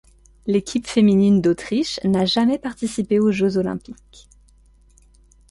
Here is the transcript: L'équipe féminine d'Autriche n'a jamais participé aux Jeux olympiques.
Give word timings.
L'équipe 0.47 0.87
féminine 0.87 1.41
d'Autriche 1.43 1.99
n'a 2.03 2.25
jamais 2.25 2.57
participé 2.57 3.19
aux 3.19 3.31
Jeux 3.31 3.57
olympiques. 3.57 4.27